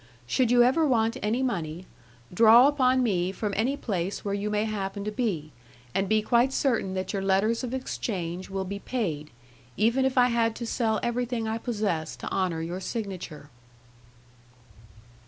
Should 0.25 0.49
you 0.49 0.63
ever 0.63 0.83
want 0.83 1.17
any 1.21 1.43
money, 1.43 1.85
draw 2.33 2.67
upon 2.67 3.03
me 3.03 3.31
from 3.31 3.53
any 3.55 3.77
place 3.77 4.25
where 4.25 4.33
you 4.33 4.49
may 4.49 4.65
happen 4.65 5.03
to 5.03 5.11
be, 5.11 5.51
and 5.93 6.09
be 6.09 6.23
quite 6.23 6.51
certain 6.51 6.95
that 6.95 7.13
your 7.13 7.21
letters 7.21 7.63
of 7.63 7.71
exchange 7.71 8.49
will 8.49 8.65
be 8.65 8.79
paid, 8.79 9.29
even 9.77 10.03
if 10.03 10.17
I 10.17 10.29
had 10.29 10.55
to 10.55 10.65
sell 10.65 10.99
everything 11.03 11.47
I 11.47 11.59
possess 11.59 12.15
to 12.15 12.31
honour 12.31 12.63
your 12.63 12.79
signature." 12.79 13.51